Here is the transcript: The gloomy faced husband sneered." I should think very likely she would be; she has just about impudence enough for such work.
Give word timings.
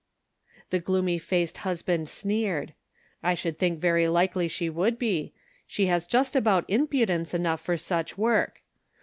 The 0.71 0.79
gloomy 0.79 1.19
faced 1.19 1.57
husband 1.57 2.09
sneered." 2.09 2.73
I 3.21 3.35
should 3.35 3.59
think 3.59 3.77
very 3.77 4.07
likely 4.07 4.47
she 4.47 4.67
would 4.67 4.97
be; 4.97 5.31
she 5.67 5.85
has 5.85 6.07
just 6.07 6.35
about 6.35 6.65
impudence 6.67 7.35
enough 7.35 7.61
for 7.61 7.77
such 7.77 8.17
work. 8.17 8.63